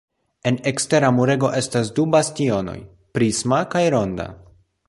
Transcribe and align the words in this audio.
En 0.51 0.55
ekstera 0.71 1.11
murego 1.17 1.51
estas 1.59 1.93
du 1.99 2.07
bastionoj, 2.17 2.77
prisma 3.19 3.65
kaj 3.75 3.89
ronda. 3.99 4.31